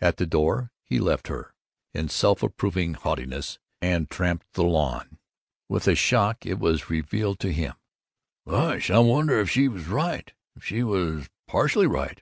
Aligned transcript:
At 0.00 0.16
the 0.16 0.26
door 0.26 0.72
he 0.82 0.98
left 0.98 1.28
her, 1.28 1.54
in 1.94 2.08
self 2.08 2.42
approving 2.42 2.94
haughtiness, 2.94 3.60
and 3.80 4.10
tramped 4.10 4.54
the 4.54 4.64
lawn. 4.64 5.20
With 5.68 5.86
a 5.86 5.94
shock 5.94 6.44
it 6.44 6.58
was 6.58 6.90
revealed 6.90 7.38
to 7.38 7.52
him: 7.52 7.74
"Gosh, 8.44 8.90
I 8.90 8.98
wonder 8.98 9.38
if 9.38 9.48
she 9.50 9.68
was 9.68 9.86
right 9.86 10.32
if 10.56 10.64
she 10.64 10.82
was 10.82 11.30
partly 11.46 11.86
right?" 11.86 12.20